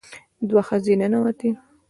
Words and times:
دوه 0.47 0.61
ښځې 0.67 0.93
ننوتې. 1.01 1.49